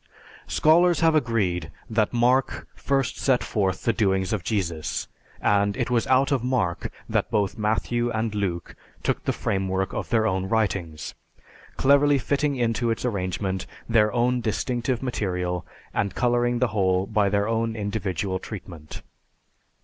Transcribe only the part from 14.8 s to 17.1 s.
material and coloring the whole